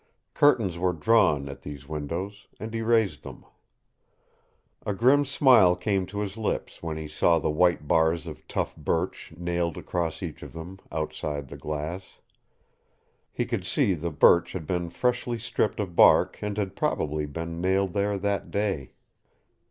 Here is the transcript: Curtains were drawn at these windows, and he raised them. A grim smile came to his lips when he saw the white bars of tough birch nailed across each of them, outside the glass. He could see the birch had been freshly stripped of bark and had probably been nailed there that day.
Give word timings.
Curtains 0.33 0.79
were 0.79 0.93
drawn 0.93 1.47
at 1.47 1.61
these 1.61 1.87
windows, 1.87 2.47
and 2.59 2.73
he 2.73 2.81
raised 2.81 3.21
them. 3.21 3.45
A 4.83 4.95
grim 4.95 5.25
smile 5.25 5.75
came 5.75 6.07
to 6.07 6.21
his 6.21 6.37
lips 6.37 6.81
when 6.81 6.97
he 6.97 7.07
saw 7.07 7.37
the 7.37 7.51
white 7.51 7.87
bars 7.87 8.25
of 8.25 8.47
tough 8.47 8.75
birch 8.75 9.31
nailed 9.37 9.77
across 9.77 10.23
each 10.23 10.41
of 10.41 10.53
them, 10.53 10.79
outside 10.91 11.49
the 11.49 11.55
glass. 11.57 12.17
He 13.31 13.45
could 13.45 13.63
see 13.63 13.93
the 13.93 14.09
birch 14.09 14.53
had 14.53 14.65
been 14.65 14.89
freshly 14.89 15.37
stripped 15.37 15.79
of 15.79 15.95
bark 15.95 16.39
and 16.41 16.57
had 16.57 16.75
probably 16.75 17.27
been 17.27 17.61
nailed 17.61 17.93
there 17.93 18.17
that 18.17 18.49
day. 18.49 18.93